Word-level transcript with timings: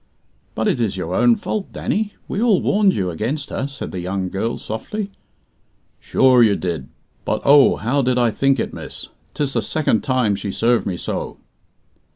"But 0.55 0.67
it 0.67 0.81
is 0.81 0.97
your 0.97 1.13
own 1.13 1.35
fault, 1.35 1.71
Danny; 1.71 2.15
we 2.27 2.41
all 2.41 2.59
warned 2.59 2.95
you 2.95 3.11
against 3.11 3.51
her," 3.51 3.67
said 3.67 3.91
the 3.91 3.99
young 3.99 4.29
girl 4.29 4.57
softly. 4.57 5.11
"Sure 5.99 6.41
ye 6.41 6.55
did. 6.55 6.89
But 7.23 7.39
oh! 7.45 7.75
how 7.75 8.01
did 8.01 8.17
I 8.17 8.31
think 8.31 8.59
it, 8.59 8.73
miss? 8.73 9.09
'Tis 9.35 9.53
the 9.53 9.61
second 9.61 10.01
time 10.03 10.35
she 10.35 10.51
served 10.51 10.87
me 10.87 10.97
so." 10.97 11.37